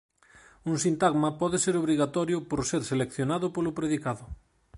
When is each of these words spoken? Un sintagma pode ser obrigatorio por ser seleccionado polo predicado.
Un 0.69 0.75
sintagma 0.85 1.29
pode 1.41 1.57
ser 1.65 1.75
obrigatorio 1.77 2.37
por 2.49 2.59
ser 2.69 2.81
seleccionado 2.91 3.45
polo 3.55 3.75
predicado. 3.79 4.23